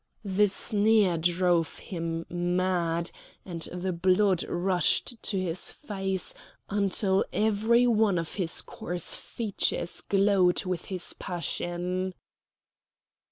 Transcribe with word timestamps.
The 0.25 0.47
sneer 0.47 1.15
drove 1.17 1.77
him 1.77 2.25
mad, 2.27 3.11
and 3.45 3.61
the 3.71 3.93
blood 3.93 4.41
rushed 4.49 5.15
to 5.21 5.39
his 5.39 5.69
face, 5.71 6.33
until 6.71 7.23
every 7.31 7.85
one 7.85 8.17
of 8.17 8.33
his 8.33 8.63
coarse 8.63 9.15
features 9.15 10.01
glowed 10.01 10.65
with 10.65 10.85
his 10.85 11.13
passion. 11.19 12.15